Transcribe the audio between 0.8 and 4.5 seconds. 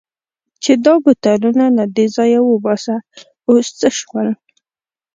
دا بوتلونه له دې ځایه وباسه، اوس څه شول؟